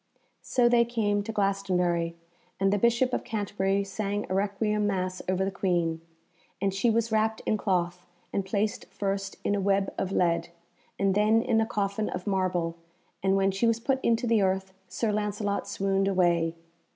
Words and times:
So 0.41 0.67
they 0.67 0.83
came 0.83 1.21
to 1.21 1.31
Glastonbury, 1.31 2.15
and 2.59 2.73
the 2.73 2.79
Bishop 2.79 3.13
of 3.13 3.23
Canterbury 3.23 3.83
sang 3.83 4.25
a 4.25 4.33
Requiem 4.33 4.87
Mass 4.87 5.21
over 5.29 5.45
the 5.45 5.51
Queen, 5.51 6.01
and 6.59 6.73
she 6.73 6.89
was 6.89 7.11
wrapped 7.11 7.43
in 7.45 7.55
cloth, 7.55 8.03
and 8.33 8.43
placed 8.43 8.85
first 8.87 9.37
in 9.43 9.53
a 9.53 9.61
web 9.61 9.93
of 9.99 10.11
lead, 10.11 10.49
and 10.97 11.13
then 11.13 11.43
in 11.43 11.61
a 11.61 11.67
coffin 11.67 12.09
of 12.09 12.25
marble, 12.25 12.77
and 13.21 13.35
when 13.37 13.51
she 13.51 13.67
was 13.67 13.79
put 13.79 14.03
into 14.03 14.25
the 14.25 14.41
earth 14.41 14.73
Sir 14.87 15.11
Lancelot 15.11 15.67
swooned 15.67 16.07
away. 16.07 16.55